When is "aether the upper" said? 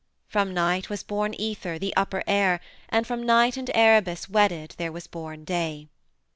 1.37-2.23